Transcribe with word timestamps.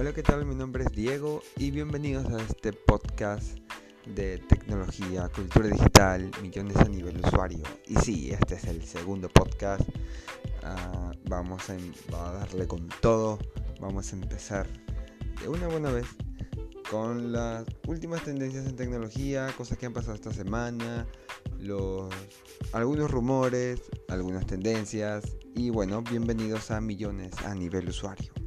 Hola, 0.00 0.14
¿qué 0.14 0.22
tal? 0.22 0.46
Mi 0.46 0.54
nombre 0.54 0.84
es 0.84 0.92
Diego 0.92 1.42
y 1.58 1.70
bienvenidos 1.70 2.24
a 2.32 2.40
este 2.40 2.72
podcast 2.72 3.58
de 4.06 4.38
tecnología, 4.38 5.28
cultura 5.28 5.68
digital, 5.68 6.30
millones 6.40 6.74
a 6.78 6.88
nivel 6.88 7.20
usuario. 7.22 7.62
Y 7.86 7.96
sí, 7.96 8.30
este 8.30 8.54
es 8.54 8.64
el 8.64 8.82
segundo 8.82 9.28
podcast. 9.28 9.86
Uh, 10.62 11.12
vamos 11.28 11.68
a, 11.68 11.74
a, 12.16 12.32
darle 12.32 12.66
con 12.66 12.88
todo. 13.02 13.38
Vamos 13.78 14.10
a 14.10 14.16
empezar 14.16 14.66
de 15.38 15.48
una 15.50 15.68
buena 15.68 15.90
vez 15.90 16.06
con 16.90 17.30
las 17.30 17.66
últimas 17.86 18.24
tendencias 18.24 18.64
en 18.64 18.76
tecnología, 18.76 19.52
cosas 19.54 19.76
que 19.76 19.84
han 19.84 19.92
pasado 19.92 20.14
esta 20.14 20.32
semana, 20.32 21.06
los, 21.58 22.10
algunos 22.72 23.10
rumores, 23.10 23.82
algunas 24.08 24.46
tendencias 24.46 25.36
y 25.54 25.68
bueno, 25.68 26.00
bienvenidos 26.00 26.70
a 26.70 26.80
millones 26.80 27.32
a 27.44 27.54
nivel 27.54 27.90
usuario. 27.90 28.39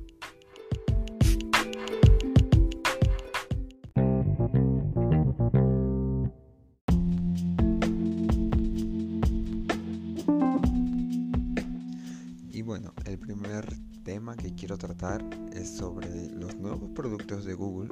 Que 14.35 14.53
quiero 14.53 14.77
tratar 14.77 15.23
es 15.53 15.69
sobre 15.69 16.29
los 16.29 16.55
nuevos 16.55 16.89
productos 16.91 17.45
de 17.45 17.53
Google 17.53 17.89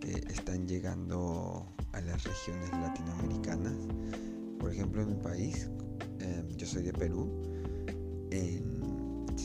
que 0.00 0.12
están 0.32 0.66
llegando 0.66 1.66
a 1.92 2.00
las 2.00 2.24
regiones 2.24 2.70
latinoamericanas. 2.72 3.74
Por 4.58 4.72
ejemplo, 4.72 5.02
en 5.02 5.08
mi 5.08 5.22
país, 5.22 5.68
eh, 6.20 6.44
yo 6.56 6.66
soy 6.66 6.82
de 6.82 6.92
Perú, 6.92 7.44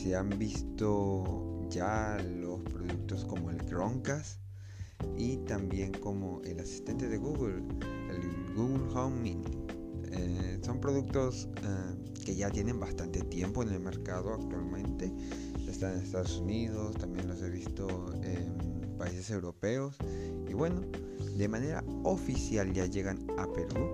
se 0.02 0.16
han 0.16 0.30
visto 0.38 1.60
ya 1.68 2.16
los 2.40 2.62
productos 2.62 3.26
como 3.26 3.50
el 3.50 3.58
Chromecast 3.66 4.40
y 5.18 5.36
también 5.38 5.92
como 5.92 6.40
el 6.42 6.58
asistente 6.58 7.06
de 7.06 7.18
Google, 7.18 7.62
el 8.08 8.54
Google 8.54 8.88
Home 8.94 9.20
Mini. 9.20 9.44
Eh, 10.10 10.58
son 10.62 10.80
productos 10.80 11.50
eh, 11.62 12.12
que 12.24 12.34
ya 12.34 12.50
tienen 12.50 12.80
bastante 12.80 13.20
tiempo 13.24 13.62
en 13.62 13.68
el 13.70 13.80
mercado 13.80 14.32
actualmente. 14.32 15.12
En 15.82 15.98
Estados 15.98 16.38
Unidos, 16.38 16.94
también 16.96 17.26
los 17.26 17.42
he 17.42 17.48
visto 17.48 17.88
en 18.22 18.96
países 18.98 19.30
europeos. 19.30 19.96
Y 20.46 20.52
bueno, 20.52 20.82
de 21.36 21.48
manera 21.48 21.82
oficial 22.04 22.70
ya 22.74 22.84
llegan 22.84 23.18
a 23.38 23.46
Perú. 23.46 23.88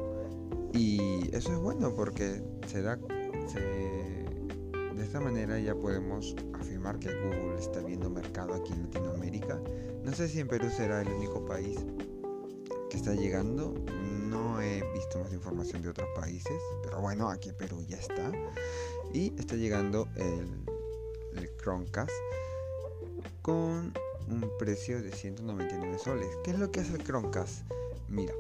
Y 0.73 1.35
eso 1.35 1.53
es 1.53 1.59
bueno 1.59 1.95
porque 1.95 2.43
se 2.67 2.83
da, 2.83 2.97
de 2.97 5.01
esta 5.01 5.21
manera 5.21 5.61
ya 5.61 5.77
podemos 5.77 6.35
afirmar 6.55 6.99
que 6.99 7.15
Google 7.15 7.61
está 7.61 7.81
viendo 7.81 8.11
mercado 8.11 8.55
aquí 8.55 8.73
en 8.73 8.83
Latinoamérica. 8.83 9.61
No 10.05 10.13
sé 10.13 10.29
si 10.29 10.41
en 10.41 10.49
Perú 10.49 10.69
será 10.77 11.03
el 11.03 11.09
único 11.09 11.47
país 11.47 11.79
que 12.91 12.97
está 12.97 13.15
llegando 13.15 13.75
no 14.27 14.61
he 14.61 14.83
visto 14.93 15.19
más 15.19 15.33
información 15.33 15.83
de 15.83 15.91
otros 15.91 16.09
países, 16.17 16.61
pero 16.83 17.01
bueno, 17.01 17.31
aquí 17.31 17.53
Perú 17.53 17.85
ya 17.87 17.97
está. 17.97 18.33
Y 19.13 19.33
está 19.39 19.55
llegando 19.55 20.09
el, 20.17 20.66
el 21.67 21.91
Chromecast 21.91 22.13
con 23.43 23.93
un 24.29 24.51
precio 24.59 25.03
de 25.03 25.13
199 25.13 25.99
soles. 25.99 26.29
¿Qué 26.45 26.53
es 26.53 26.59
lo 26.59 26.71
que 26.71 26.81
hace 26.81 26.95
el 26.95 27.03
Chromecast? 27.03 27.63
Mira, 28.09 28.33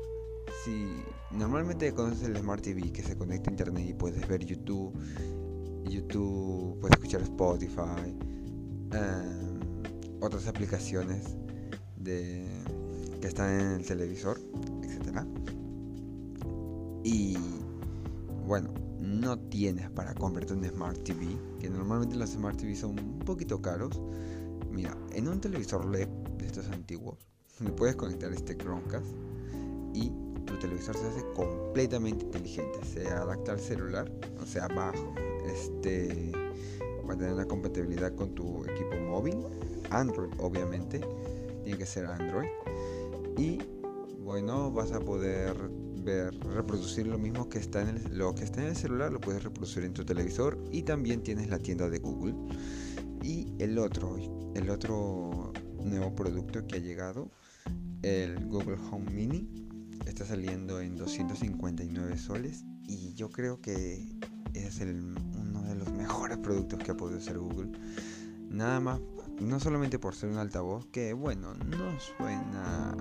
si 0.65 1.03
normalmente 1.33 1.93
conoces 1.93 2.29
el 2.29 2.37
Smart 2.37 2.63
TV 2.63 2.93
que 2.93 3.03
se 3.03 3.17
conecta 3.17 3.51
a 3.51 3.53
internet 3.53 3.85
y 3.89 3.95
puedes 3.95 4.27
ver 4.29 4.45
YouTube, 4.45 4.93
YouTube, 5.85 6.79
puedes 6.81 6.97
escuchar 6.97 7.23
Spotify, 7.23 8.17
um, 8.93 10.23
otras 10.23 10.47
aplicaciones 10.47 11.37
de, 11.97 12.47
que 13.21 13.27
están 13.27 13.61
en 13.61 13.71
el 13.73 13.87
televisor, 13.87 14.41
etcétera 14.83 15.27
y 17.07 17.37
bueno, 18.47 18.69
no 19.27 19.37
tienes 19.37 19.91
para 19.91 20.15
comprarte 20.15 20.53
un 20.53 20.65
Smart 20.65 21.03
TV, 21.03 21.27
que 21.59 21.69
normalmente 21.69 22.15
los 22.15 22.31
Smart 22.31 22.57
TV 22.57 22.77
son 22.77 22.91
un 22.91 23.19
poquito 23.19 23.61
caros. 23.61 24.01
Mira, 24.71 24.97
en 25.15 25.27
un 25.27 25.41
televisor 25.41 25.85
LED 25.85 26.07
de 26.39 26.47
estos 26.47 26.69
antiguos, 26.69 27.19
le 27.59 27.73
puedes 27.73 27.97
conectar 27.97 28.33
este 28.33 28.57
Chromecast 28.57 29.07
y 29.95 30.13
tu 30.45 30.57
televisor 30.61 30.97
se 30.97 31.09
hace 31.09 31.25
completamente 31.35 32.25
inteligente. 32.25 32.79
Se 32.85 33.09
adapta 33.09 33.51
al 33.51 33.59
celular, 33.59 34.09
o 34.41 34.47
sea, 34.47 34.69
bajo. 34.69 35.13
Este 35.45 36.31
va 37.09 37.15
a 37.15 37.17
tener 37.17 37.35
una 37.35 37.47
compatibilidad 37.47 38.15
con 38.15 38.33
tu 38.33 38.65
equipo 38.65 38.95
móvil, 39.09 39.39
Android, 39.91 40.31
obviamente. 40.39 41.01
Tiene 41.65 41.77
que 41.77 41.87
ser 41.87 42.07
Android. 42.07 42.49
Y 43.37 43.59
bueno, 44.21 44.71
vas 44.71 44.93
a 44.93 45.01
poder 45.01 45.57
reproducir 46.07 47.07
lo 47.07 47.19
mismo 47.19 47.49
que 47.49 47.59
está 47.59 47.83
en 47.83 47.89
el, 47.89 48.19
lo 48.19 48.35
que 48.35 48.45
está 48.45 48.63
en 48.63 48.69
el 48.69 48.77
celular, 48.77 49.13
lo 49.13 49.21
puedes 49.21 49.43
reproducir 49.43 49.85
en 49.85 49.93
tu 49.93 50.05
televisor 50.05 50.59
y 50.71 50.83
también 50.83 51.23
tienes 51.23 51.49
la 51.49 51.59
tienda 51.59 51.89
de 51.89 51.99
Google. 51.99 52.35
Y 53.23 53.53
el 53.59 53.79
otro, 53.79 54.17
el 54.55 54.71
otro 54.71 55.53
nuevo 55.83 56.15
producto 56.15 56.67
que 56.67 56.77
ha 56.77 56.79
llegado, 56.79 57.31
el 58.03 58.47
Google 58.47 58.79
Home 58.91 59.11
Mini, 59.11 59.49
está 60.07 60.25
saliendo 60.25 60.81
en 60.81 60.97
259 60.97 62.17
soles 62.19 62.65
y 62.85 63.15
yo 63.15 63.31
creo 63.31 63.61
que 63.61 64.09
es 64.55 64.81
el, 64.81 65.17
uno 65.41 65.63
de 65.63 65.75
los 65.75 65.93
mejores 65.93 66.39
productos 66.39 66.79
que 66.79 66.93
ha 66.93 66.97
podido 66.97 67.19
hacer 67.19 67.39
Google. 67.39 67.73
Nada 68.49 68.81
más, 68.81 69.01
no 69.41 69.61
solamente 69.61 69.99
por 69.99 70.15
ser 70.15 70.31
un 70.31 70.39
altavoz, 70.39 70.87
que 70.87 71.13
bueno, 71.13 71.55
no 71.55 71.99
suena, 72.17 72.97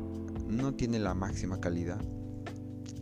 no 0.47 0.73
tiene 0.73 0.99
la 0.99 1.13
máxima 1.13 1.61
calidad, 1.61 2.01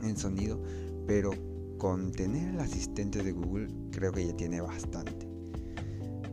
en 0.03 0.17
sonido, 0.17 0.61
pero 1.07 1.31
con 1.77 2.11
tener 2.11 2.53
el 2.53 2.59
asistente 2.59 3.23
de 3.23 3.31
Google 3.31 3.67
creo 3.91 4.11
que 4.11 4.25
ya 4.25 4.35
tiene 4.35 4.61
bastante. 4.61 5.27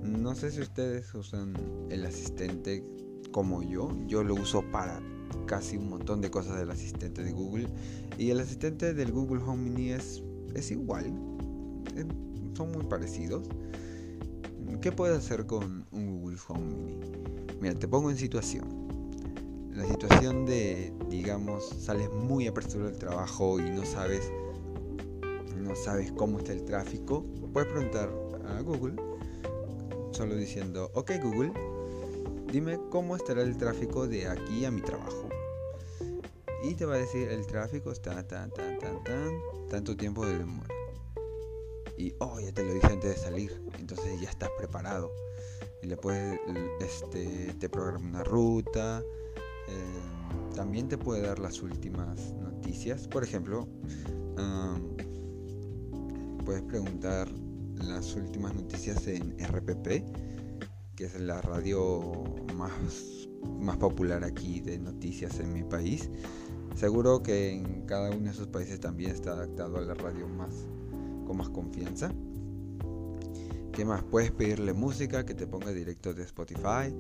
No 0.03 0.35
sé 0.35 0.51
si 0.51 0.61
ustedes 0.61 1.15
usan 1.15 1.55
el 1.91 2.07
asistente 2.07 2.85
como 3.33 3.63
yo, 3.63 3.91
yo 4.07 4.23
lo 4.23 4.35
uso 4.35 4.63
para 4.71 5.01
casi 5.47 5.77
un 5.77 5.89
montón 5.89 6.21
de 6.21 6.31
cosas 6.31 6.59
del 6.59 6.71
asistente 6.71 7.23
de 7.23 7.33
Google 7.33 7.69
y 8.19 8.31
el 8.31 8.41
asistente 8.41 8.95
del 8.95 9.13
Google 9.13 9.43
Home 9.43 9.71
Mini 9.71 9.91
es, 9.91 10.23
es 10.55 10.71
igual, 10.71 11.07
eh, 11.97 12.07
son 12.57 12.73
muy 12.73 12.85
parecidos. 12.85 13.49
¿Qué 14.81 14.93
puedes 14.93 15.19
hacer 15.19 15.47
con 15.47 15.85
un 15.93 16.21
Google 16.21 16.39
Home 16.49 16.65
Mini? 16.65 17.01
Mira, 17.61 17.75
te 17.79 17.87
pongo 17.87 18.11
en 18.11 18.17
situación 18.17 18.80
la 19.81 19.87
situación 19.87 20.45
de, 20.45 20.93
digamos, 21.09 21.67
sales 21.67 22.13
muy 22.13 22.47
apresurado 22.47 22.91
del 22.91 22.99
trabajo 22.99 23.59
y 23.59 23.71
no 23.71 23.87
sabes, 23.87 24.31
no 25.57 25.75
sabes 25.75 26.13
cómo 26.13 26.39
está 26.39 26.53
el 26.53 26.67
tráfico, 26.67 27.25
puedes 27.55 27.73
preguntar 27.73 28.11
a 28.47 28.61
Google, 28.61 28.97
solo 30.13 30.37
diciendo, 30.37 30.91
ok 30.93 31.13
Google, 31.23 31.53
dime 32.53 32.79
cómo 32.91 33.17
estará 33.17 33.41
el 33.41 33.57
tráfico 33.57 34.07
de 34.07 34.29
aquí 34.29 34.67
a 34.67 34.71
mi 34.71 34.83
trabajo. 34.83 35.31
Y 36.63 36.75
te 36.75 36.85
va 36.85 36.97
a 36.97 36.99
decir, 36.99 37.31
el 37.31 37.47
tráfico 37.47 37.91
está 37.91 38.23
tan, 38.27 38.51
tan, 38.51 38.79
tan, 38.79 39.03
tan, 39.03 39.41
tanto 39.71 39.97
tiempo 39.97 40.27
de 40.27 40.37
demora. 40.37 40.75
Y, 41.97 42.13
oh, 42.19 42.39
ya 42.39 42.53
te 42.53 42.65
lo 42.65 42.75
dije 42.75 42.87
antes 42.87 43.15
de 43.15 43.17
salir, 43.17 43.63
entonces 43.79 44.21
ya 44.21 44.29
estás 44.29 44.51
preparado. 44.59 45.11
Y 45.83 45.87
le 45.87 45.97
puedes, 45.97 46.39
este, 46.81 47.55
te 47.59 47.71
programa 47.71 48.07
una 48.07 48.25
ruta, 48.25 49.03
eh, 49.71 50.55
también 50.55 50.89
te 50.89 50.99
puede 50.99 51.23
dar 51.23 51.39
las 51.39 51.63
últimas 51.63 52.35
noticias. 52.35 53.09
Por 53.09 53.25
ejemplo, 53.25 53.69
puedes 56.45 56.63
preguntar 56.63 57.29
las 57.77 58.15
últimas 58.17 58.55
noticias 58.55 59.07
en 59.07 59.37
RPP, 59.39 60.05
que 60.97 61.05
es 61.05 61.21
la 61.21 61.41
radio 61.41 62.25
más, 62.55 62.73
más 63.59 63.77
popular 63.77 64.25
aquí 64.25 64.61
de 64.61 64.79
noticias 64.79 65.39
en 65.41 65.53
mi 65.53 65.63
país. 65.63 66.11
Seguro 66.75 67.23
que 67.23 67.53
en 67.53 67.87
cada 67.87 68.11
uno 68.11 68.25
de 68.25 68.31
esos 68.31 68.49
países 68.49 68.81
también 68.81 69.11
está 69.11 69.33
adaptado 69.33 69.79
a 69.79 69.83
la 69.83 69.95
radio 69.95 70.29
más 70.29 70.67
con 71.27 71.37
más 71.37 71.49
confianza. 71.51 72.13
¿Qué 73.81 73.87
más? 73.87 74.03
Puedes 74.03 74.31
pedirle 74.31 74.75
música 74.75 75.25
que 75.25 75.33
te 75.33 75.47
ponga 75.47 75.73
directo 75.73 76.13
de 76.13 76.23
Spotify. 76.25 76.95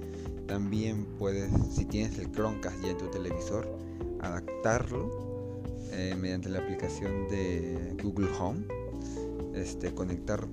También 0.47 1.05
puedes, 1.19 1.50
si 1.75 1.85
tienes 1.85 2.19
el 2.19 2.32
Chromecast 2.32 2.82
ya 2.82 2.93
en 2.93 2.97
tu 2.97 3.06
televisor, 3.09 3.69
adaptarlo 4.23 5.61
eh, 5.93 6.17
mediante 6.19 6.49
la 6.49 6.61
aplicación 6.61 7.29
de 7.29 7.94
Google 8.03 8.31
Home. 8.41 8.65
Este, 9.53 9.94
conectar 9.94 10.49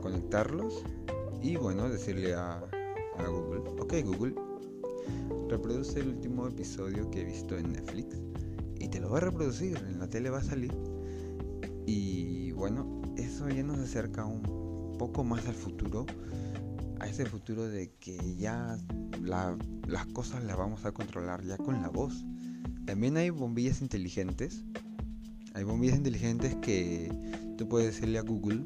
conectarlos 0.00 0.82
y 1.42 1.56
bueno, 1.56 1.90
decirle 1.90 2.32
a, 2.32 2.64
a 3.18 3.26
Google, 3.28 3.70
ok 3.78 3.92
Google, 4.02 4.34
reproduce 5.50 6.00
el 6.00 6.08
último 6.08 6.48
episodio 6.48 7.10
que 7.10 7.20
he 7.20 7.24
visto 7.24 7.58
en 7.58 7.70
Netflix 7.74 8.16
y 8.80 8.88
te 8.88 8.98
lo 8.98 9.10
va 9.10 9.18
a 9.18 9.20
reproducir, 9.20 9.76
en 9.76 9.98
la 9.98 10.08
tele 10.08 10.30
va 10.30 10.38
a 10.38 10.42
salir. 10.42 10.72
Y 11.84 12.52
bueno, 12.52 13.02
eso 13.18 13.46
ya 13.50 13.62
nos 13.62 13.78
acerca 13.78 14.24
un 14.24 14.63
poco 14.96 15.24
más 15.24 15.46
al 15.46 15.54
futuro 15.54 16.06
a 17.00 17.06
ese 17.06 17.26
futuro 17.26 17.68
de 17.68 17.92
que 18.00 18.36
ya 18.36 18.78
las 19.20 20.06
cosas 20.12 20.42
las 20.44 20.56
vamos 20.56 20.84
a 20.84 20.92
controlar 20.92 21.42
ya 21.44 21.56
con 21.56 21.82
la 21.82 21.88
voz. 21.88 22.24
También 22.86 23.16
hay 23.16 23.30
bombillas 23.30 23.82
inteligentes. 23.82 24.64
Hay 25.54 25.64
bombillas 25.64 25.96
inteligentes 25.96 26.54
que 26.56 27.12
tú 27.58 27.68
puedes 27.68 27.94
decirle 27.94 28.18
a 28.18 28.22
Google, 28.22 28.64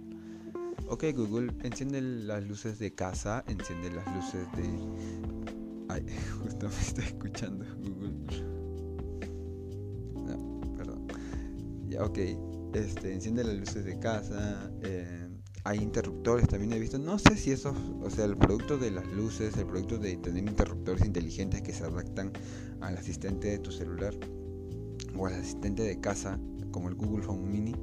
ok 0.89 1.05
Google, 1.15 1.53
enciende 1.63 2.01
las 2.01 2.45
luces 2.45 2.79
de 2.79 2.95
casa, 2.95 3.45
enciende 3.47 3.91
las 3.91 4.07
luces 4.15 4.47
de... 4.57 5.89
Ay, 5.91 6.05
justo 6.43 6.69
me 6.69 6.81
está 6.81 7.03
escuchando 7.03 7.65
Google. 7.83 8.59
Ya, 11.89 12.05
ok. 12.05 12.19
Este, 12.75 13.15
enciende 13.15 13.45
las 13.45 13.57
luces 13.57 13.85
de 13.85 13.99
casa. 13.99 14.71
Eh, 14.83 15.28
hay 15.69 15.81
interruptores 15.81 16.49
también 16.49 16.73
he 16.73 16.79
visto. 16.79 16.99
No 16.99 17.19
sé 17.19 17.37
si 17.37 17.53
eso, 17.53 17.75
o 18.01 18.09
sea, 18.09 18.25
el 18.25 18.39
producto 18.39 18.79
de 18.79 18.91
las 18.91 19.07
luces, 19.09 19.55
el 19.59 19.67
producto 19.67 19.99
de 19.99 20.17
tener 20.17 20.49
interruptores 20.49 21.05
inteligentes 21.05 21.61
que 21.61 21.75
se 21.75 21.85
adaptan 21.85 22.33
al 22.81 22.97
asistente 22.97 23.49
de 23.49 23.59
tu 23.59 23.71
celular 23.71 24.15
o 25.15 25.27
al 25.27 25.35
asistente 25.35 25.83
de 25.83 26.01
casa, 26.01 26.41
como 26.71 26.89
el 26.89 26.95
Google 26.95 27.27
Home 27.27 27.47
Mini, 27.47 27.75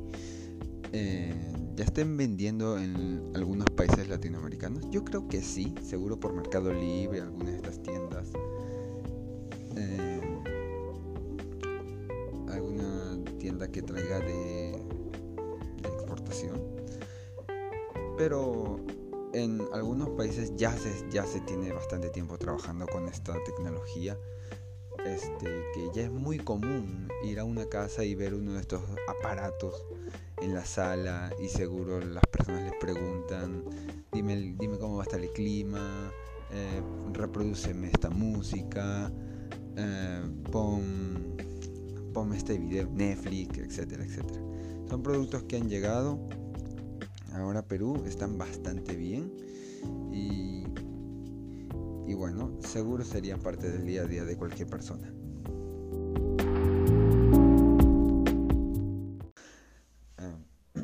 eh, 0.94 1.32
ya 1.76 1.84
estén 1.84 2.18
vendiendo 2.18 2.80
en 2.80 3.22
algunos 3.36 3.68
países 3.76 4.10
latinoamericanos. 4.10 4.90
Yo 4.90 5.06
creo 5.06 5.28
que 5.28 5.44
sí, 5.44 5.76
seguro 5.84 6.20
por 6.20 6.34
Mercado 6.34 6.74
Libre, 6.74 7.22
algunas 7.22 7.52
de 7.52 7.56
estas 7.58 7.84
tiendas. 7.84 8.32
Eh, 9.76 10.22
alguna 12.50 13.20
tienda 13.38 13.68
que 13.68 13.84
traiga 13.84 14.20
de 14.20 14.45
pero 18.18 18.80
en 19.34 19.62
algunos 19.74 20.10
países 20.10 20.54
ya 20.56 20.72
se, 20.72 20.92
ya 21.12 21.26
se 21.26 21.42
tiene 21.42 21.72
bastante 21.74 22.10
tiempo 22.10 22.38
trabajando 22.38 22.88
con 22.88 23.08
esta 23.08 23.34
tecnología. 23.44 24.18
Este, 25.06 25.46
que 25.76 25.90
ya 25.94 26.04
es 26.04 26.12
muy 26.12 26.40
común 26.40 27.08
ir 27.24 27.40
a 27.40 27.44
una 27.44 27.68
casa 27.68 28.04
y 28.04 28.16
ver 28.16 28.34
uno 28.34 28.54
de 28.54 28.62
estos 28.62 28.82
aparatos 29.08 29.86
en 30.42 30.56
la 30.56 30.66
sala 30.66 31.32
y 31.40 31.48
seguro 31.48 32.00
las 32.00 32.24
personas 32.26 32.64
les 32.64 32.74
preguntan, 32.80 33.64
dime, 34.12 34.56
dime 34.58 34.80
cómo 34.80 34.96
va 34.96 35.04
a 35.04 35.06
estar 35.06 35.20
el 35.20 35.32
clima, 35.32 36.12
eh, 36.52 36.82
reproduceme 37.14 37.88
esta 37.88 38.10
música, 38.10 39.12
eh, 39.78 40.22
pon, 40.52 41.36
este 42.34 42.58
video, 42.58 42.90
Netflix, 42.92 43.60
etcétera, 43.60 44.04
etcétera. 44.04 44.42
Son 44.90 45.04
productos 45.04 45.44
que 45.44 45.58
han 45.58 45.70
llegado 45.70 46.20
ahora 47.36 47.68
Perú 47.68 48.04
están 48.06 48.38
bastante 48.38 48.96
bien 48.96 49.32
y, 50.12 50.66
y 52.08 52.14
bueno, 52.14 52.58
seguro 52.62 53.04
serían 53.04 53.42
parte 53.42 53.70
del 53.72 53.86
día 53.86 54.04
a 54.04 54.06
día 54.06 54.24
de 54.24 54.38
cualquier 54.38 54.70
persona. 54.70 55.12
Ah, 60.18 60.38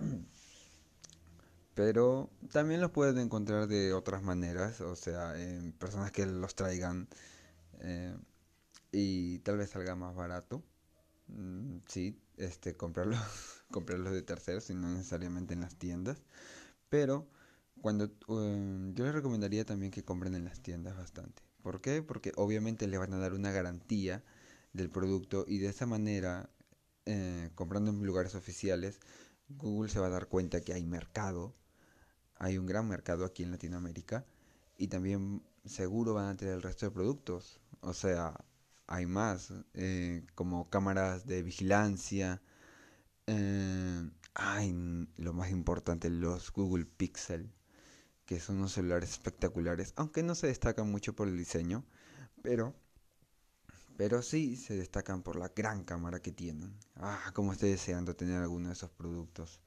pero 1.73 2.29
también 2.51 2.81
los 2.81 2.91
pueden 2.91 3.17
encontrar 3.19 3.67
de 3.67 3.93
otras 3.93 4.21
maneras, 4.21 4.81
o 4.81 4.95
sea, 4.95 5.41
en 5.41 5.71
personas 5.73 6.11
que 6.11 6.25
los 6.25 6.55
traigan 6.55 7.07
eh, 7.79 8.15
y 8.91 9.39
tal 9.39 9.57
vez 9.57 9.69
salga 9.69 9.95
más 9.95 10.15
barato. 10.15 10.61
Mm, 11.31 11.79
sí, 11.87 12.19
este, 12.37 12.75
comprarlos, 12.75 13.19
comprarlos 13.71 14.13
de 14.13 14.21
terceros 14.21 14.69
y 14.69 14.75
no 14.75 14.89
necesariamente 14.89 15.53
en 15.53 15.61
las 15.61 15.75
tiendas. 15.75 16.23
Pero 16.89 17.27
cuando 17.81 18.11
um, 18.27 18.93
yo 18.93 19.05
les 19.05 19.13
recomendaría 19.13 19.65
también 19.65 19.91
que 19.91 20.03
compren 20.03 20.35
en 20.35 20.45
las 20.45 20.61
tiendas 20.61 20.97
bastante. 20.97 21.43
¿Por 21.63 21.81
qué? 21.81 22.01
Porque 22.01 22.31
obviamente 22.35 22.87
le 22.87 22.97
van 22.97 23.13
a 23.13 23.19
dar 23.19 23.33
una 23.33 23.51
garantía 23.51 24.23
del 24.73 24.89
producto 24.89 25.45
y 25.47 25.59
de 25.59 25.69
esa 25.69 25.85
manera, 25.85 26.49
eh, 27.05 27.51
comprando 27.55 27.91
en 27.91 28.03
lugares 28.05 28.35
oficiales, 28.35 28.99
Google 29.49 29.89
se 29.89 29.99
va 29.99 30.07
a 30.07 30.09
dar 30.09 30.27
cuenta 30.27 30.61
que 30.61 30.73
hay 30.73 30.85
mercado, 30.85 31.55
hay 32.35 32.57
un 32.57 32.65
gran 32.65 32.87
mercado 32.87 33.25
aquí 33.25 33.43
en 33.43 33.51
Latinoamérica 33.51 34.25
y 34.77 34.87
también 34.87 35.43
seguro 35.65 36.13
van 36.13 36.29
a 36.29 36.37
tener 36.37 36.55
el 36.55 36.61
resto 36.61 36.85
de 36.85 36.91
productos. 36.91 37.59
O 37.81 37.93
sea, 37.93 38.43
hay 38.91 39.05
más, 39.05 39.53
eh, 39.73 40.25
como 40.35 40.69
cámaras 40.69 41.25
de 41.25 41.43
vigilancia. 41.43 42.41
Eh, 43.27 44.11
hay 44.33 45.07
lo 45.17 45.33
más 45.33 45.49
importante, 45.49 46.09
los 46.09 46.51
Google 46.51 46.85
Pixel, 46.85 47.53
que 48.25 48.39
son 48.41 48.57
unos 48.57 48.73
celulares 48.73 49.11
espectaculares, 49.11 49.93
aunque 49.95 50.23
no 50.23 50.35
se 50.35 50.47
destacan 50.47 50.91
mucho 50.91 51.15
por 51.15 51.29
el 51.29 51.37
diseño, 51.37 51.85
pero, 52.43 52.75
pero 53.97 54.21
sí 54.21 54.57
se 54.57 54.75
destacan 54.75 55.23
por 55.23 55.37
la 55.37 55.49
gran 55.55 55.85
cámara 55.85 56.21
que 56.21 56.33
tienen. 56.33 56.77
Ah, 56.97 57.31
como 57.33 57.53
estoy 57.53 57.69
deseando 57.69 58.15
tener 58.15 58.41
alguno 58.41 58.67
de 58.67 58.73
esos 58.73 58.91
productos, 58.91 59.61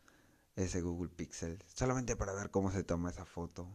ese 0.55 0.83
Google 0.83 1.11
Pixel, 1.11 1.59
solamente 1.75 2.15
para 2.17 2.35
ver 2.35 2.51
cómo 2.51 2.71
se 2.71 2.85
toma 2.85 3.11
esa 3.11 3.25
foto. 3.25 3.69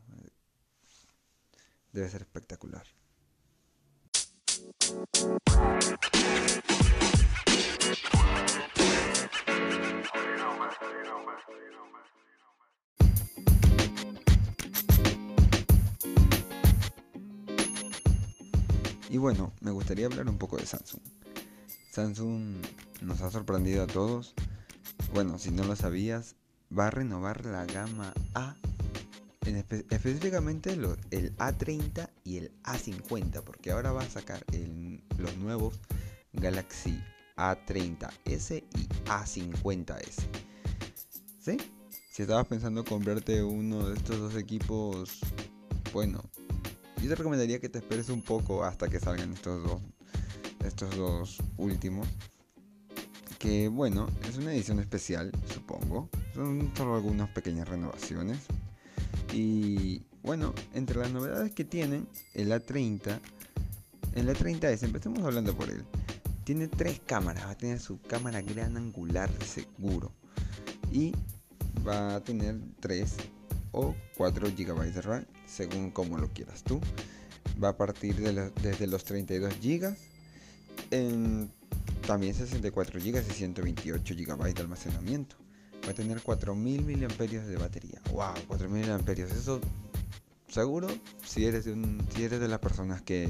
Debe 1.91 2.07
ser 2.09 2.21
espectacular. 2.21 2.85
Y 19.09 19.17
bueno, 19.17 19.51
me 19.61 19.71
gustaría 19.71 20.05
hablar 20.05 20.29
un 20.29 20.37
poco 20.37 20.57
de 20.57 20.65
Samsung. 20.65 21.01
Samsung 21.91 22.61
nos 23.01 23.21
ha 23.21 23.31
sorprendido 23.31 23.83
a 23.83 23.87
todos. 23.87 24.35
Bueno, 25.13 25.39
si 25.39 25.49
no 25.49 25.63
lo 25.63 25.75
sabías, 25.75 26.35
va 26.77 26.87
a 26.87 26.91
renovar 26.91 27.45
la 27.45 27.65
gama 27.65 28.13
A 28.35 28.55
específicamente 29.89 30.73
el 30.73 31.35
A30 31.37 32.09
y 32.23 32.37
el 32.37 32.51
A50, 32.63 33.43
porque 33.43 33.71
ahora 33.71 33.91
va 33.91 34.03
a 34.03 34.09
sacar 34.09 34.45
los 35.19 35.37
nuevos 35.37 35.79
Galaxy 36.33 36.99
A30S 37.37 38.63
y 38.75 38.87
A50S. 39.05 40.27
¿Sí? 41.39 41.57
Si 42.11 42.23
estabas 42.23 42.47
pensando 42.47 42.83
comprarte 42.83 43.43
uno 43.43 43.89
de 43.89 43.95
estos 43.95 44.19
dos 44.19 44.35
equipos, 44.35 45.19
bueno, 45.93 46.21
yo 47.01 47.09
te 47.09 47.15
recomendaría 47.15 47.59
que 47.59 47.69
te 47.69 47.79
esperes 47.79 48.09
un 48.09 48.21
poco 48.21 48.63
hasta 48.63 48.89
que 48.89 48.99
salgan 48.99 49.33
estos 49.33 49.63
dos, 49.63 49.81
estos 50.65 50.95
dos 50.97 51.37
últimos. 51.57 52.07
Que 53.37 53.69
bueno, 53.69 54.07
es 54.27 54.37
una 54.37 54.53
edición 54.53 54.79
especial, 54.79 55.31
supongo. 55.53 56.09
Son 56.33 56.73
solo 56.75 56.95
algunas 56.95 57.29
pequeñas 57.29 57.69
renovaciones, 57.69 58.39
y 59.33 60.03
bueno, 60.23 60.53
entre 60.73 60.99
las 60.99 61.11
novedades 61.11 61.51
que 61.51 61.63
tienen, 61.63 62.07
el 62.33 62.51
A30, 62.51 63.19
el 64.15 64.27
A30S, 64.29 64.83
empecemos 64.83 65.23
hablando 65.23 65.55
por 65.55 65.69
él. 65.69 65.83
Tiene 66.43 66.67
tres 66.67 67.01
cámaras, 67.05 67.45
va 67.45 67.51
a 67.51 67.57
tener 67.57 67.79
su 67.79 68.01
cámara 68.01 68.41
gran 68.41 68.77
angular 68.77 69.29
seguro. 69.45 70.11
Y 70.91 71.13
va 71.87 72.15
a 72.15 72.23
tener 72.23 72.59
3 72.79 73.15
o 73.71 73.95
4 74.17 74.47
GB 74.57 74.93
de 74.93 75.01
RAM, 75.01 75.25
según 75.45 75.91
como 75.91 76.17
lo 76.17 76.29
quieras 76.29 76.63
tú. 76.63 76.81
Va 77.63 77.69
a 77.69 77.77
partir 77.77 78.15
de 78.15 78.51
desde 78.61 78.87
los 78.87 79.03
32 79.03 79.53
GB, 79.61 79.95
en 80.91 81.51
también 82.07 82.33
64 82.33 82.99
GB 82.99 83.23
y 83.29 83.33
128 83.33 84.15
GB 84.15 84.53
de 84.53 84.61
almacenamiento 84.61 85.35
va 85.85 85.91
a 85.91 85.93
tener 85.95 86.21
4000 86.21 86.83
miliamperios 86.83 87.47
de 87.47 87.57
batería. 87.57 88.01
Wow, 88.11 88.33
4000 88.47 88.81
miliamperios. 88.81 89.31
Eso 89.31 89.59
seguro 90.47 90.87
si 91.25 91.45
eres 91.45 91.65
de 91.65 91.73
un, 91.73 92.05
si 92.15 92.23
eres 92.23 92.39
de 92.39 92.47
las 92.47 92.59
personas 92.59 93.01
que 93.01 93.29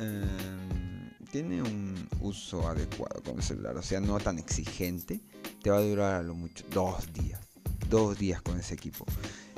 em, 0.00 1.10
tiene 1.30 1.62
un 1.62 2.08
uso 2.20 2.68
adecuado 2.68 3.22
con 3.22 3.36
el 3.36 3.42
celular, 3.42 3.76
o 3.76 3.82
sea, 3.82 4.00
no 4.00 4.18
tan 4.18 4.38
exigente, 4.38 5.20
te 5.62 5.70
va 5.70 5.78
a 5.78 5.82
durar 5.82 6.14
a 6.14 6.22
lo 6.22 6.34
mucho 6.34 6.64
dos 6.70 7.12
días. 7.12 7.40
Dos 7.88 8.18
días 8.18 8.40
con 8.42 8.58
ese 8.58 8.74
equipo. 8.74 9.04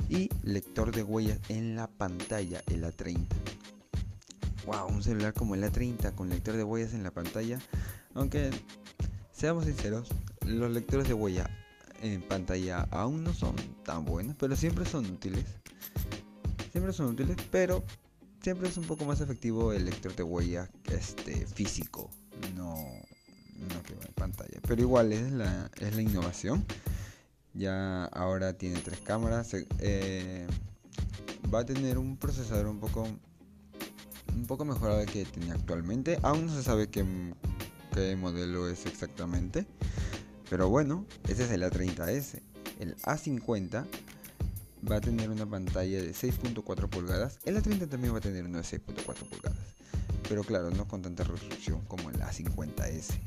Y 0.09 0.29
lector 0.43 0.93
de 0.93 1.03
huellas 1.03 1.39
en 1.49 1.75
la 1.75 1.87
pantalla, 1.87 2.61
el 2.67 2.83
A30. 2.83 3.27
Wow, 4.65 4.87
un 4.87 5.03
celular 5.03 5.33
como 5.33 5.55
el 5.55 5.63
A30 5.63 6.15
con 6.15 6.29
lector 6.29 6.55
de 6.55 6.63
huellas 6.63 6.93
en 6.93 7.03
la 7.03 7.11
pantalla. 7.11 7.59
Aunque, 8.13 8.49
seamos 9.31 9.65
sinceros, 9.65 10.09
los 10.45 10.71
lectores 10.71 11.07
de 11.07 11.13
huella 11.13 11.49
en 12.01 12.21
pantalla 12.21 12.87
aún 12.91 13.23
no 13.23 13.33
son 13.33 13.55
tan 13.83 14.05
buenos, 14.05 14.35
pero 14.37 14.55
siempre 14.55 14.85
son 14.85 15.05
útiles. 15.05 15.45
Siempre 16.71 16.91
son 16.91 17.07
útiles, 17.07 17.37
pero 17.49 17.83
siempre 18.43 18.67
es 18.67 18.77
un 18.77 18.83
poco 18.83 19.05
más 19.05 19.21
efectivo 19.21 19.71
el 19.71 19.85
lector 19.85 20.13
de 20.15 20.23
huella 20.23 20.69
este, 20.91 21.47
físico, 21.47 22.11
no, 22.55 22.75
no 22.75 23.83
que 23.83 23.93
en 23.93 24.13
pantalla. 24.13 24.59
Pero 24.67 24.81
igual 24.81 25.13
es 25.13 25.31
la, 25.31 25.71
es 25.79 25.95
la 25.95 26.01
innovación. 26.01 26.65
Ya 27.53 28.05
ahora 28.05 28.53
tiene 28.53 28.81
tres 28.81 28.99
cámaras. 28.99 29.55
Eh, 29.79 30.45
va 31.53 31.59
a 31.59 31.65
tener 31.65 31.97
un 31.97 32.17
procesador 32.17 32.67
un 32.67 32.79
poco 32.79 33.07
un 34.35 34.47
poco 34.47 34.65
mejorado 34.65 35.05
que 35.05 35.23
tenía 35.25 35.53
actualmente. 35.53 36.19
Aún 36.21 36.47
no 36.47 36.53
se 36.53 36.63
sabe 36.63 36.89
qué, 36.89 37.05
qué 37.93 38.15
modelo 38.17 38.67
es 38.67 38.85
exactamente. 38.85 39.65
Pero 40.49 40.67
bueno, 40.67 41.05
ese 41.29 41.45
es 41.45 41.51
el 41.51 41.63
A30S. 41.63 42.41
El 42.79 42.97
A50 42.97 43.85
va 44.89 44.97
a 44.97 45.01
tener 45.01 45.29
una 45.29 45.45
pantalla 45.45 46.01
de 46.01 46.11
6.4 46.11 46.89
pulgadas. 46.89 47.39
El 47.45 47.57
A30 47.57 47.89
también 47.89 48.13
va 48.13 48.17
a 48.17 48.21
tener 48.21 48.45
uno 48.45 48.57
de 48.57 48.63
6.4 48.63 49.29
pulgadas. 49.29 49.75
Pero 50.27 50.43
claro, 50.43 50.69
no 50.71 50.87
con 50.87 51.01
tanta 51.01 51.23
resolución 51.23 51.81
como 51.85 52.09
el 52.09 52.19
A50S. 52.19 53.19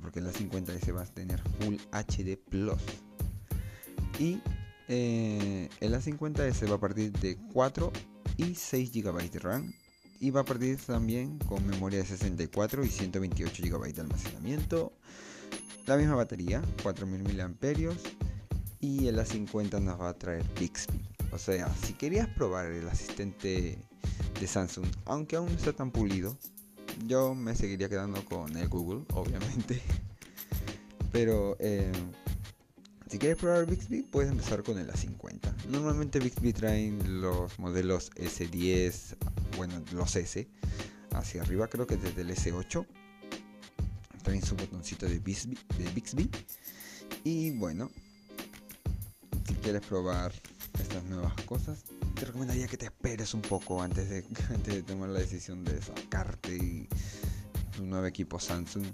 Porque 0.00 0.20
el 0.20 0.26
A50S 0.26 0.94
va 0.94 1.02
a 1.02 1.06
tener 1.06 1.40
Full 1.60 1.76
HD 1.92 2.36
Plus. 2.36 2.82
Y 4.18 4.40
eh, 4.88 5.68
el 5.80 5.94
A50S 5.94 6.68
va 6.70 6.76
a 6.76 6.80
partir 6.80 7.12
de 7.12 7.36
4 7.52 7.92
y 8.36 8.54
6 8.54 8.92
GB 8.92 9.30
de 9.30 9.38
RAM. 9.38 9.72
Y 10.20 10.30
va 10.30 10.40
a 10.40 10.44
partir 10.44 10.78
también 10.78 11.38
con 11.40 11.66
memoria 11.66 11.98
de 11.98 12.06
64 12.06 12.84
y 12.84 12.88
128 12.88 13.62
GB 13.62 13.92
de 13.92 14.00
almacenamiento. 14.00 14.92
La 15.86 15.96
misma 15.96 16.14
batería, 16.14 16.62
4000 16.82 17.22
mAh. 17.22 18.23
Y 18.84 19.08
el 19.08 19.18
A50 19.18 19.80
nos 19.80 19.98
va 19.98 20.10
a 20.10 20.18
traer 20.18 20.44
Bixby. 20.60 21.00
O 21.32 21.38
sea, 21.38 21.74
si 21.74 21.94
querías 21.94 22.28
probar 22.28 22.66
el 22.66 22.86
asistente 22.86 23.78
de 24.38 24.46
Samsung, 24.46 24.84
aunque 25.06 25.36
aún 25.36 25.46
no 25.46 25.56
está 25.56 25.72
tan 25.72 25.90
pulido, 25.90 26.36
yo 27.06 27.34
me 27.34 27.56
seguiría 27.56 27.88
quedando 27.88 28.22
con 28.26 28.54
el 28.58 28.68
Google, 28.68 29.06
obviamente. 29.14 29.80
Pero 31.12 31.56
eh, 31.60 31.90
si 33.08 33.18
quieres 33.18 33.38
probar 33.38 33.64
Bixby, 33.64 34.02
puedes 34.02 34.30
empezar 34.30 34.62
con 34.62 34.76
el 34.76 34.90
A50. 34.90 35.64
Normalmente 35.70 36.18
Bixby 36.18 36.52
traen 36.52 37.22
los 37.22 37.58
modelos 37.58 38.10
S10, 38.16 39.16
bueno, 39.56 39.82
los 39.92 40.14
S, 40.14 40.46
hacia 41.12 41.40
arriba, 41.40 41.68
creo 41.68 41.86
que 41.86 41.96
desde 41.96 42.20
el 42.20 42.28
S8. 42.28 42.86
Traen 44.22 44.42
su 44.42 44.54
botoncito 44.56 45.06
de 45.06 45.20
Bixby, 45.20 45.58
de 45.78 45.90
Bixby. 45.92 46.30
Y 47.24 47.52
bueno, 47.52 47.90
quieres 49.64 49.86
probar 49.86 50.30
estas 50.78 51.02
nuevas 51.04 51.32
cosas, 51.46 51.84
te 52.14 52.26
recomendaría 52.26 52.68
que 52.68 52.76
te 52.76 52.84
esperes 52.84 53.32
un 53.32 53.40
poco 53.40 53.80
antes 53.80 54.10
de, 54.10 54.18
antes 54.50 54.74
de 54.74 54.82
tomar 54.82 55.08
la 55.08 55.20
decisión 55.20 55.64
de 55.64 55.80
sacarte 55.80 56.86
un 57.80 57.88
nuevo 57.88 58.04
equipo 58.04 58.38
Samsung 58.38 58.84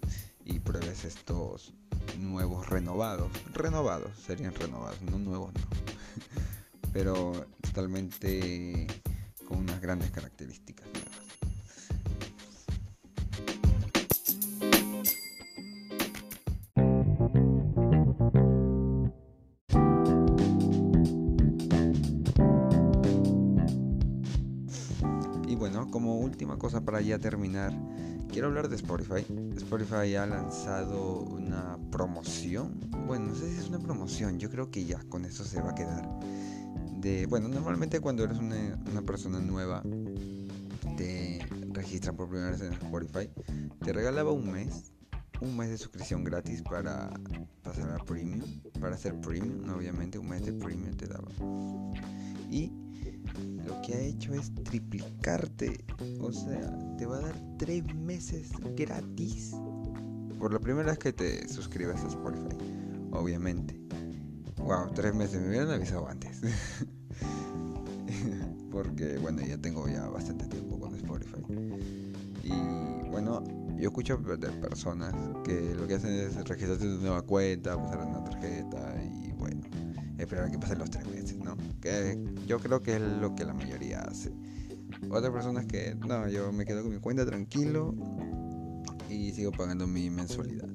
y 0.44 0.60
pruebes 0.60 1.04
estos 1.04 1.74
nuevos 2.20 2.68
renovados. 2.68 3.32
Renovados, 3.52 4.12
serían 4.24 4.54
renovados, 4.54 5.02
no 5.02 5.18
nuevos, 5.18 5.52
no. 5.54 5.60
Pero 6.92 7.48
totalmente 7.62 8.86
con 9.48 9.58
unas 9.58 9.80
grandes 9.80 10.12
características 10.12 10.86
ya 27.10 27.18
terminar, 27.18 27.72
quiero 28.30 28.46
hablar 28.46 28.68
de 28.68 28.76
Spotify. 28.76 29.26
Spotify 29.56 30.14
ha 30.14 30.26
lanzado 30.26 31.22
una 31.22 31.76
promoción. 31.90 32.78
Bueno, 33.08 33.26
no 33.26 33.34
sé 33.34 33.50
si 33.50 33.58
es 33.58 33.68
una 33.68 33.80
promoción, 33.80 34.38
yo 34.38 34.48
creo 34.48 34.70
que 34.70 34.84
ya 34.84 35.02
con 35.08 35.24
eso 35.24 35.44
se 35.44 35.60
va 35.60 35.70
a 35.70 35.74
quedar. 35.74 36.08
De, 37.00 37.26
bueno, 37.26 37.48
normalmente 37.48 37.98
cuando 37.98 38.22
eres 38.22 38.38
una, 38.38 39.02
persona 39.02 39.40
nueva, 39.40 39.82
te 40.96 41.44
registran 41.72 42.14
por 42.14 42.28
primera 42.28 42.52
vez 42.52 42.60
en 42.60 42.74
Spotify, 42.74 43.28
te 43.82 43.92
regalaba 43.92 44.30
un 44.30 44.52
mes, 44.52 44.92
un 45.40 45.56
mes 45.56 45.70
de 45.70 45.78
suscripción 45.78 46.22
gratis 46.22 46.62
para 46.62 47.10
pasar 47.64 47.90
a 47.90 48.04
premium, 48.04 48.44
para 48.80 48.94
hacer 48.94 49.20
premium, 49.20 49.68
obviamente 49.68 50.16
un 50.16 50.28
mes 50.28 50.46
de 50.46 50.52
premium 50.52 50.94
te 50.94 51.08
daba. 51.08 51.28
Y 52.48 52.70
lo 53.70 53.80
que 53.82 53.94
ha 53.94 54.00
hecho 54.00 54.34
es 54.34 54.52
triplicarte. 54.64 55.84
O 56.20 56.32
sea, 56.32 56.76
te 56.98 57.06
va 57.06 57.18
a 57.18 57.20
dar 57.20 57.36
tres 57.58 57.84
meses 57.94 58.50
gratis. 58.76 59.52
Por 60.38 60.52
la 60.52 60.58
primera 60.58 60.90
vez 60.90 60.98
que 60.98 61.12
te 61.12 61.48
suscribas 61.48 62.02
a 62.02 62.08
Spotify. 62.08 62.56
Obviamente. 63.12 63.80
Wow, 64.58 64.92
tres 64.94 65.14
meses. 65.14 65.40
Me 65.40 65.48
hubieran 65.48 65.70
avisado 65.70 66.08
antes. 66.08 66.40
Porque, 68.72 69.18
bueno, 69.18 69.42
ya 69.42 69.58
tengo 69.58 69.88
ya 69.88 70.08
bastante 70.08 70.46
tiempo 70.46 70.78
con 70.78 70.94
Spotify. 70.94 71.42
Y, 72.42 73.08
bueno, 73.10 73.44
yo 73.76 73.88
escucho 73.88 74.16
de 74.16 74.48
personas 74.52 75.14
que 75.44 75.74
lo 75.74 75.86
que 75.86 75.94
hacen 75.94 76.12
es 76.12 76.36
registrarse 76.48 76.84
en 76.84 76.92
una 76.92 77.02
nueva 77.02 77.22
cuenta, 77.22 77.76
pasar 77.76 78.06
una 78.06 78.24
tarjeta 78.24 79.02
y, 79.02 79.29
esperar 80.22 80.50
que 80.50 80.58
pasen 80.58 80.78
los 80.78 80.90
tres 80.90 81.06
meses, 81.06 81.36
¿no? 81.38 81.56
Que 81.80 82.18
yo 82.46 82.58
creo 82.58 82.82
que 82.82 82.96
es 82.96 83.00
lo 83.00 83.34
que 83.34 83.44
la 83.44 83.54
mayoría 83.54 84.00
hace. 84.00 84.32
Otras 85.10 85.32
personas 85.32 85.66
que, 85.66 85.94
no, 85.94 86.28
yo 86.28 86.52
me 86.52 86.64
quedo 86.64 86.82
con 86.82 86.92
mi 86.92 87.00
cuenta 87.00 87.24
tranquilo 87.24 87.94
y 89.08 89.32
sigo 89.32 89.52
pagando 89.52 89.86
mi 89.86 90.10
mensualidad. 90.10 90.68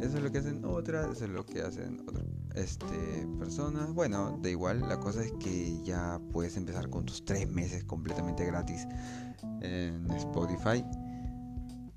Eso 0.00 0.18
es 0.18 0.22
lo 0.22 0.30
que 0.30 0.38
hacen 0.38 0.64
otras, 0.64 1.16
eso 1.16 1.24
es 1.24 1.30
lo 1.30 1.46
que 1.46 1.62
hacen 1.62 2.00
otras 2.06 2.24
este, 2.54 3.26
personas. 3.38 3.92
Bueno, 3.94 4.38
da 4.42 4.50
igual, 4.50 4.80
la 4.80 4.98
cosa 5.00 5.24
es 5.24 5.32
que 5.32 5.82
ya 5.82 6.20
puedes 6.32 6.56
empezar 6.56 6.90
con 6.90 7.04
tus 7.06 7.24
tres 7.24 7.48
meses 7.48 7.84
completamente 7.84 8.44
gratis 8.44 8.86
en 9.60 10.10
Spotify. 10.10 10.84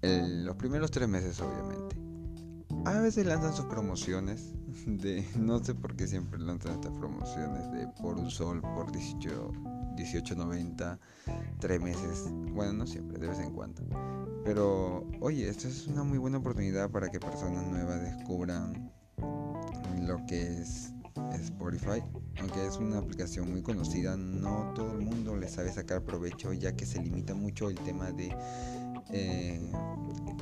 los 0.01 0.55
primeros 0.55 0.91
tres 0.91 1.07
meses, 1.09 1.41
obviamente. 1.41 2.06
A 2.87 3.01
veces 3.01 3.25
lanzan 3.25 3.53
sus 3.53 3.65
promociones 3.65 4.53
de 4.85 5.27
no 5.37 5.61
sé 5.61 5.75
por 5.75 5.97
qué 5.97 6.07
siempre 6.07 6.39
lanzan 6.39 6.75
estas 6.75 6.93
promociones 6.93 7.69
de 7.73 7.85
por 8.01 8.17
un 8.17 8.31
sol 8.31 8.61
por 8.61 8.89
18 8.93 9.51
18.90 9.97 10.97
tres 11.59 11.81
meses 11.81 12.31
bueno 12.53 12.71
no 12.71 12.87
siempre 12.87 13.19
de 13.19 13.27
vez 13.27 13.39
en 13.39 13.51
cuando. 13.51 13.81
Pero 14.45 15.05
oye 15.19 15.49
esto 15.49 15.67
es 15.67 15.87
una 15.87 16.03
muy 16.03 16.17
buena 16.17 16.37
oportunidad 16.37 16.89
para 16.89 17.09
que 17.09 17.19
personas 17.19 17.67
nuevas 17.67 18.01
descubran 18.01 18.89
lo 20.03 20.25
que 20.25 20.61
es 20.61 20.93
Spotify 21.41 22.01
aunque 22.39 22.65
es 22.65 22.77
una 22.77 22.99
aplicación 22.99 23.51
muy 23.51 23.63
conocida 23.63 24.15
no 24.15 24.71
todo 24.73 24.93
el 24.93 25.01
mundo 25.01 25.35
le 25.35 25.49
sabe 25.49 25.73
sacar 25.73 26.03
provecho 26.03 26.53
ya 26.53 26.77
que 26.77 26.85
se 26.85 27.01
limita 27.01 27.33
mucho 27.33 27.69
el 27.69 27.75
tema 27.79 28.11
de 28.11 28.33
eh, 29.11 29.59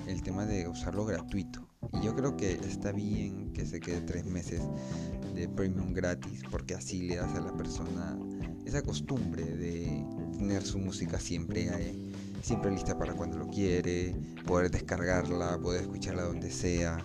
el 0.06 0.22
tema 0.22 0.46
de 0.46 0.68
usarlo 0.68 1.06
gratuito 1.06 1.75
y 1.94 2.02
yo 2.02 2.16
creo 2.16 2.36
que 2.38 2.54
está 2.54 2.92
bien 2.92 3.52
que 3.54 3.66
se 3.66 3.80
quede 3.80 4.02
tres 4.02 4.26
meses 4.26 4.62
de 5.34 5.48
premium 5.48 5.94
gratis 5.94 6.42
porque 6.50 6.76
así 6.76 7.04
le 7.08 7.18
das 7.18 7.34
a 7.36 7.42
la 7.42 7.56
persona 7.56 8.18
esa 8.66 8.82
costumbre 8.82 9.44
de 9.44 10.04
tener 10.38 10.64
su 10.64 10.80
música 10.80 11.20
siempre, 11.20 11.68
eh, 11.68 11.96
siempre 12.42 12.72
lista 12.72 12.98
para 12.98 13.14
cuando 13.14 13.38
lo 13.38 13.48
quiere, 13.48 14.16
poder 14.46 14.72
descargarla, 14.72 15.60
poder 15.60 15.82
escucharla 15.82 16.24
donde 16.24 16.50
sea. 16.50 16.98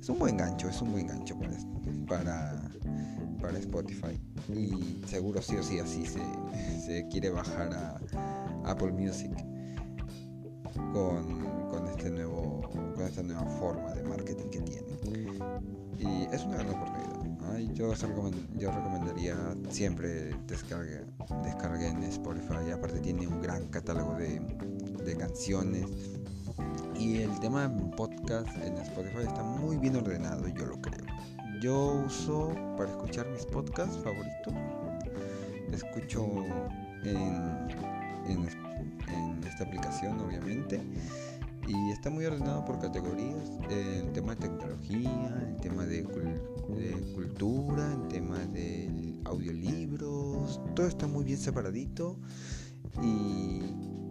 Es 0.00 0.08
un 0.08 0.18
buen 0.18 0.36
gancho, 0.36 0.68
es 0.68 0.80
un 0.80 0.92
buen 0.92 1.08
gancho 1.08 1.36
para, 2.08 2.70
para, 3.40 3.58
Spotify. 3.58 4.18
Y 4.48 5.02
seguro 5.06 5.42
sí 5.42 5.56
o 5.56 5.62
sí 5.62 5.78
así 5.78 6.06
se, 6.06 6.20
se 6.86 7.08
quiere 7.08 7.30
bajar 7.30 7.72
a 7.74 8.70
Apple 8.70 8.92
Music 8.92 9.32
con, 10.92 11.68
con 11.70 11.86
este 11.88 12.10
nuevo 12.10 12.60
con 13.00 13.08
esta 13.08 13.22
nueva 13.22 13.46
forma 13.58 13.94
de 13.94 14.02
marketing 14.02 14.50
que 14.50 14.60
tienen. 14.60 14.98
Y 15.98 16.34
es 16.34 16.44
una 16.44 16.58
gran 16.58 16.70
oportunidad. 16.70 17.74
yo, 17.74 17.94
yo 18.56 18.70
recomendaría 18.70 19.36
siempre 19.70 20.34
descargue, 20.46 21.04
descarguen 21.42 22.02
Spotify. 22.04 22.70
Aparte 22.74 23.00
tiene 23.00 23.26
un 23.26 23.40
gran 23.40 23.68
catálogo 23.68 24.14
de, 24.16 24.40
de 25.04 25.16
canciones. 25.16 25.86
Y 26.98 27.22
el 27.22 27.40
tema 27.40 27.68
de 27.68 27.96
podcast 27.96 28.48
en 28.58 28.76
Spotify 28.78 29.22
está 29.26 29.42
muy 29.42 29.78
bien 29.78 29.96
ordenado, 29.96 30.46
yo 30.48 30.66
lo 30.66 30.80
creo. 30.82 31.06
Yo 31.62 32.02
uso 32.06 32.54
para 32.76 32.90
escuchar 32.90 33.26
mis 33.28 33.46
podcasts 33.46 33.96
favoritos. 34.02 34.54
Escucho 35.72 36.26
en, 37.04 37.16
en, 38.26 38.48
en 39.08 39.44
esta 39.44 39.64
aplicación, 39.64 40.20
obviamente 40.20 40.82
y 41.70 41.90
está 41.92 42.10
muy 42.10 42.24
ordenado 42.24 42.64
por 42.64 42.80
categorías, 42.80 43.48
el 43.70 44.12
tema 44.12 44.34
de 44.34 44.48
tecnología, 44.48 45.46
el 45.48 45.56
tema 45.60 45.86
de, 45.86 46.02
cultura, 47.14 47.92
el 47.92 48.08
tema 48.08 48.38
de 48.46 49.14
audiolibros, 49.24 50.60
todo 50.74 50.86
está 50.86 51.06
muy 51.06 51.24
bien 51.24 51.38
separadito 51.38 52.18
y, 53.02 53.62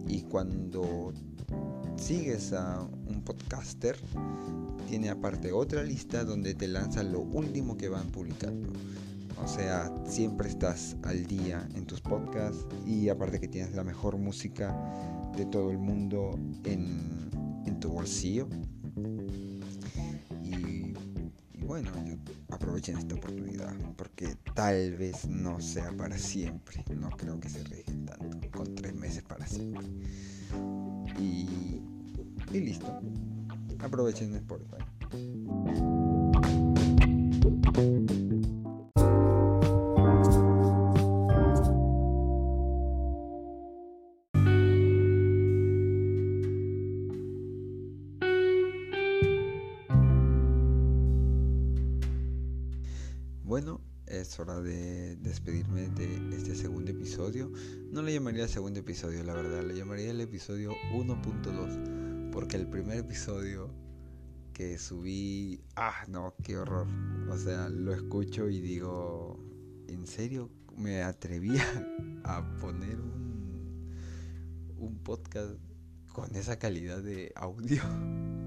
y 0.08 0.22
cuando 0.30 1.12
sigues 1.96 2.52
a 2.54 2.80
un 2.80 3.22
podcaster, 3.22 3.96
tiene 4.88 5.10
aparte 5.10 5.52
otra 5.52 5.82
lista 5.82 6.24
donde 6.24 6.54
te 6.54 6.66
lanza 6.66 7.02
lo 7.02 7.20
último 7.20 7.76
que 7.76 7.88
van 7.88 8.08
publicando. 8.08 8.72
O 9.42 9.48
sea, 9.48 9.90
siempre 10.06 10.48
estás 10.48 10.96
al 11.02 11.26
día 11.26 11.66
en 11.74 11.86
tus 11.86 12.00
podcasts 12.00 12.66
y 12.86 13.08
aparte 13.08 13.40
que 13.40 13.48
tienes 13.48 13.74
la 13.74 13.84
mejor 13.84 14.18
música 14.18 14.76
de 15.36 15.46
todo 15.46 15.70
el 15.70 15.78
mundo 15.78 16.38
en, 16.64 17.30
en 17.66 17.80
tu 17.80 17.90
bolsillo. 17.90 18.48
Y, 20.42 20.94
bueno, 21.64 21.90
aprovechen 22.48 22.98
esta 22.98 23.14
oportunidad 23.14 23.74
porque 23.96 24.36
tal 24.54 24.96
vez 24.96 25.28
no 25.28 25.60
sea 25.60 25.92
para 25.92 26.18
siempre. 26.18 26.84
No 26.94 27.10
creo 27.10 27.38
que 27.38 27.48
se 27.48 27.60
arriesguen 27.60 28.06
tanto 28.06 28.50
con 28.50 28.74
tres 28.74 28.94
meses 28.94 29.22
para 29.22 29.46
siempre. 29.46 29.86
Y, 31.18 31.80
y 32.52 32.60
listo. 32.60 33.00
Aprovechen 33.78 34.34
Spotify. 34.34 35.99
Bueno, 53.62 53.82
es 54.06 54.40
hora 54.40 54.58
de 54.58 55.16
despedirme 55.16 55.90
de 55.90 56.34
este 56.34 56.54
segundo 56.54 56.92
episodio. 56.92 57.52
No 57.90 58.00
le 58.00 58.14
llamaría 58.14 58.48
segundo 58.48 58.80
episodio, 58.80 59.22
la 59.22 59.34
verdad, 59.34 59.62
le 59.62 59.76
llamaría 59.76 60.12
el 60.12 60.20
episodio 60.22 60.72
1.2, 60.94 62.30
porque 62.30 62.56
el 62.56 62.66
primer 62.68 62.96
episodio 62.96 63.70
que 64.54 64.78
subí, 64.78 65.62
ah, 65.76 66.06
no, 66.08 66.34
qué 66.42 66.56
horror. 66.56 66.86
O 67.30 67.36
sea, 67.36 67.68
lo 67.68 67.92
escucho 67.92 68.48
y 68.48 68.62
digo, 68.62 69.38
¿en 69.88 70.06
serio 70.06 70.48
me 70.74 71.02
atrevía 71.02 71.62
a 72.24 72.56
poner 72.56 72.98
un, 72.98 73.94
un 74.78 74.98
podcast 75.00 75.58
con 76.14 76.34
esa 76.34 76.58
calidad 76.58 77.02
de 77.02 77.30
audio? 77.36 77.82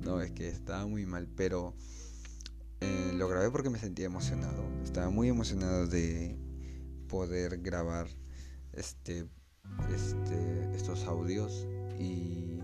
No, 0.00 0.22
es 0.22 0.30
que 0.30 0.48
estaba 0.48 0.86
muy 0.86 1.04
mal, 1.04 1.28
pero 1.28 1.74
eh, 2.80 3.12
lo 3.14 3.28
grabé 3.28 3.50
porque 3.50 3.70
me 3.70 3.78
sentía 3.78 4.06
emocionado. 4.06 4.62
Estaba 4.82 5.10
muy 5.10 5.28
emocionado 5.28 5.86
de 5.86 6.36
poder 7.08 7.58
grabar 7.58 8.06
este, 8.72 9.26
este, 9.94 10.74
estos 10.74 11.04
audios 11.04 11.66
y, 11.98 12.60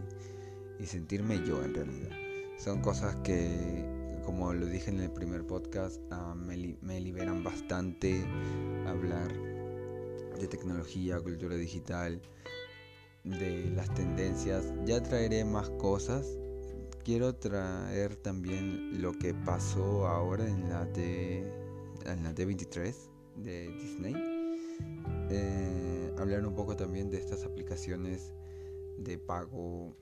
sentirme 0.85 1.43
yo 1.45 1.65
en 1.65 1.75
realidad. 1.75 2.11
Son 2.59 2.81
cosas 2.81 3.17
que, 3.17 4.21
como 4.25 4.53
lo 4.53 4.67
dije 4.67 4.91
en 4.91 5.01
el 5.01 5.11
primer 5.11 5.45
podcast, 5.45 6.01
uh, 6.13 6.37
me, 6.37 6.79
me 6.81 7.01
liberan 7.01 7.43
bastante 7.43 8.25
hablar 8.87 9.33
de 10.39 10.47
tecnología, 10.47 11.19
cultura 11.19 11.57
digital, 11.57 12.23
de 13.25 13.69
las 13.75 13.93
tendencias. 13.95 14.73
Ya 14.85 15.03
traeré 15.03 15.45
más 15.45 15.71
cosas 15.71 16.25
quiero 17.07 17.37
traer 17.37 18.17
también 18.17 19.01
lo 19.01 19.13
que 19.13 19.33
pasó 19.33 20.09
ahora 20.09 20.45
en 20.45 20.69
la 20.69 20.83
en 20.93 22.25
la 22.25 22.35
D23 22.35 22.95
de 23.37 23.69
Disney. 23.69 24.15
Eh, 25.31 26.13
hablar 26.19 26.45
un 26.45 26.57
poco 26.57 26.75
también 26.75 27.09
de 27.09 27.19
estas 27.19 27.45
aplicaciones 27.45 28.35
de 28.99 29.19
pago 29.19 29.97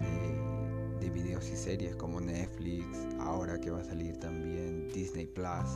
de, 0.00 1.06
de, 1.06 1.10
videos 1.10 1.48
y 1.48 1.56
series 1.56 1.94
como 1.94 2.20
Netflix, 2.20 2.86
ahora 3.20 3.60
que 3.60 3.70
va 3.70 3.78
a 3.78 3.84
salir 3.84 4.18
también 4.18 4.88
Disney 4.88 5.26
Plus, 5.26 5.70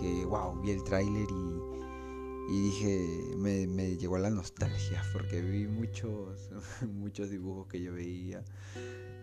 que 0.00 0.24
wow, 0.24 0.60
vi 0.62 0.72
el 0.72 0.82
tráiler 0.82 1.28
y, 1.30 2.52
y, 2.52 2.60
dije, 2.60 3.36
me, 3.36 3.68
me 3.68 3.96
llegó 3.96 4.18
la 4.18 4.30
nostalgia 4.30 5.00
porque 5.12 5.40
vi 5.42 5.68
muchos, 5.68 6.50
muchos 6.92 7.30
dibujos 7.30 7.68
que 7.68 7.80
yo 7.80 7.92
veía 7.92 8.42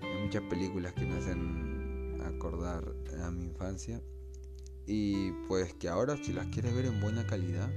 hay 0.03 0.23
muchas 0.23 0.43
películas 0.43 0.93
que 0.93 1.05
me 1.05 1.17
hacen 1.17 2.21
acordar 2.23 2.93
a 3.21 3.31
mi 3.31 3.45
infancia. 3.45 4.01
Y 4.85 5.31
pues 5.47 5.73
que 5.75 5.87
ahora 5.87 6.17
si 6.17 6.33
las 6.33 6.47
quieres 6.47 6.73
ver 6.75 6.85
en 6.85 6.99
buena 6.99 7.25
calidad, 7.25 7.69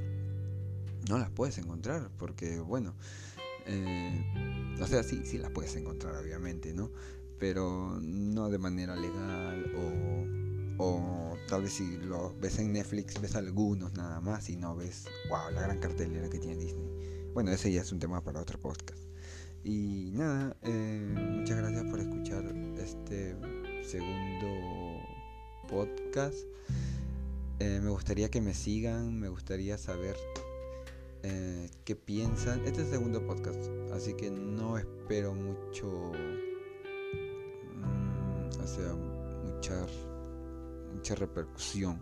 no 1.08 1.18
las 1.18 1.30
puedes 1.30 1.58
encontrar. 1.58 2.10
Porque 2.18 2.58
bueno, 2.58 2.94
eh, 3.66 4.76
o 4.80 4.86
sea, 4.86 5.02
sí, 5.02 5.22
sí 5.24 5.38
las 5.38 5.50
puedes 5.50 5.74
encontrar 5.76 6.16
obviamente, 6.16 6.74
¿no? 6.74 6.90
Pero 7.38 7.98
no 8.00 8.48
de 8.48 8.58
manera 8.58 8.96
legal 8.96 9.72
o, 10.78 10.84
o 10.84 11.36
tal 11.48 11.62
vez 11.62 11.74
si 11.74 11.96
lo 11.98 12.34
ves 12.40 12.58
en 12.58 12.72
Netflix 12.72 13.20
ves 13.20 13.36
algunos 13.36 13.92
nada 13.92 14.20
más 14.20 14.48
y 14.48 14.56
no 14.56 14.74
ves, 14.74 15.04
wow, 15.28 15.50
la 15.52 15.62
gran 15.62 15.78
cartelera 15.78 16.28
que 16.28 16.38
tiene 16.38 16.56
Disney. 16.56 17.30
Bueno, 17.34 17.50
ese 17.50 17.70
ya 17.70 17.82
es 17.82 17.92
un 17.92 17.98
tema 17.98 18.24
para 18.24 18.40
otro 18.40 18.58
podcast. 18.58 18.98
Y 19.68 20.12
nada, 20.12 20.56
eh, 20.62 21.12
muchas 21.32 21.58
gracias 21.58 21.82
por 21.90 21.98
escuchar 21.98 22.44
este 22.78 23.34
segundo 23.84 25.00
podcast. 25.68 26.38
Eh, 27.58 27.80
me 27.82 27.90
gustaría 27.90 28.30
que 28.30 28.40
me 28.40 28.54
sigan, 28.54 29.18
me 29.18 29.28
gustaría 29.28 29.76
saber 29.76 30.14
eh, 31.24 31.68
qué 31.84 31.96
piensan. 31.96 32.60
Este 32.60 32.82
es 32.82 32.86
el 32.86 32.92
segundo 32.92 33.26
podcast, 33.26 33.60
así 33.92 34.14
que 34.14 34.30
no 34.30 34.78
espero 34.78 35.34
mucho, 35.34 36.12
mm, 37.74 38.62
o 38.62 38.66
sea, 38.68 38.94
mucha, 38.94 39.84
mucha 40.94 41.16
repercusión. 41.16 42.00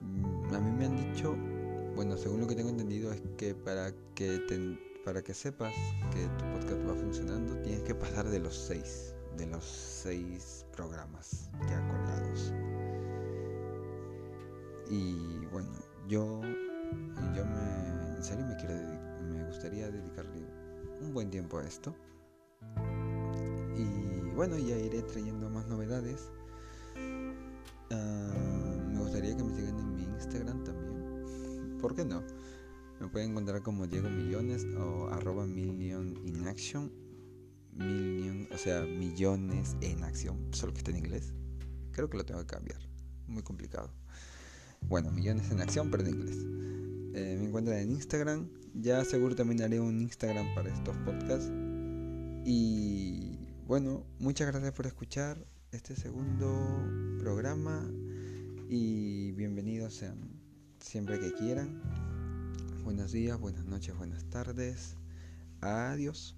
Mm, 0.00 0.54
a 0.54 0.60
mí 0.60 0.70
me 0.70 0.84
han 0.84 1.14
dicho, 1.14 1.34
bueno, 1.96 2.18
según 2.18 2.40
lo 2.40 2.46
que 2.46 2.56
tengo 2.56 2.68
entendido, 2.68 3.10
es 3.10 3.22
que 3.38 3.54
para 3.54 3.90
que 4.14 4.38
te 4.40 4.87
para 5.04 5.22
que 5.22 5.34
sepas 5.34 5.74
que 6.12 6.26
tu 6.38 6.44
podcast 6.52 6.88
va 6.88 6.94
funcionando, 6.94 7.60
tienes 7.62 7.82
que 7.82 7.94
pasar 7.94 8.28
de 8.28 8.40
los 8.40 8.54
seis, 8.54 9.14
de 9.36 9.46
los 9.46 9.64
seis 9.64 10.66
programas 10.72 11.50
ya 11.68 11.86
colgados. 11.88 12.52
Y 14.90 15.44
bueno, 15.46 15.70
yo, 16.08 16.40
yo 17.34 17.44
me, 17.44 18.16
en 18.16 18.24
serio 18.24 18.46
me 18.46 18.56
quiero, 18.56 18.74
me 19.22 19.44
gustaría 19.44 19.90
dedicarle 19.90 20.46
un 21.00 21.12
buen 21.12 21.30
tiempo 21.30 21.58
a 21.58 21.64
esto. 21.64 21.94
Y 23.76 24.30
bueno, 24.34 24.56
ya 24.58 24.76
iré 24.76 25.02
trayendo 25.02 25.48
más 25.50 25.66
novedades. 25.68 26.30
Uh, 27.90 28.90
me 28.90 28.98
gustaría 28.98 29.36
que 29.36 29.44
me 29.44 29.54
sigan 29.54 29.78
en 29.78 29.94
mi 29.94 30.02
Instagram 30.02 30.64
también. 30.64 31.78
¿Por 31.80 31.94
qué 31.94 32.04
no? 32.04 32.22
Me 33.08 33.12
pueden 33.12 33.30
encontrar 33.30 33.62
como 33.62 33.86
Diego 33.86 34.10
Millones 34.10 34.66
o 34.76 35.08
arroba 35.08 35.46
million 35.46 36.14
in 36.26 36.46
action. 36.46 36.92
Million, 37.72 38.46
o 38.52 38.58
sea, 38.58 38.82
millones 38.82 39.76
en 39.80 40.04
acción, 40.04 40.36
solo 40.52 40.74
que 40.74 40.80
está 40.80 40.90
en 40.90 40.98
inglés. 40.98 41.32
Creo 41.92 42.10
que 42.10 42.18
lo 42.18 42.26
tengo 42.26 42.40
que 42.40 42.46
cambiar. 42.48 42.78
Muy 43.26 43.42
complicado. 43.42 43.90
Bueno, 44.82 45.10
millones 45.10 45.50
en 45.50 45.62
acción, 45.62 45.90
pero 45.90 46.02
en 46.02 46.10
inglés. 46.10 46.36
Eh, 47.14 47.38
me 47.40 47.46
encuentran 47.46 47.78
en 47.78 47.92
Instagram. 47.92 48.50
Ya 48.74 49.02
seguro 49.06 49.34
también 49.34 49.62
haré 49.62 49.80
un 49.80 50.02
Instagram 50.02 50.54
para 50.54 50.68
estos 50.68 50.94
podcasts. 50.98 51.50
Y 52.44 53.38
bueno, 53.66 54.04
muchas 54.18 54.48
gracias 54.48 54.74
por 54.74 54.86
escuchar 54.86 55.42
este 55.72 55.96
segundo 55.96 56.52
programa. 57.18 57.90
Y 58.68 59.32
bienvenidos 59.32 59.94
sean 59.94 60.28
siempre 60.78 61.18
que 61.18 61.32
quieran 61.32 61.80
buenos 62.88 63.12
días, 63.12 63.38
buenas 63.38 63.66
noches, 63.66 63.94
buenas 63.98 64.24
tardes. 64.30 64.96
Adiós. 65.60 66.34